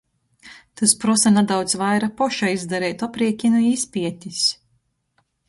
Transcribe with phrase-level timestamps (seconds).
[0.79, 4.43] Tys prosa nadaudz vaira poša izdareitu apriekinu i izpietis.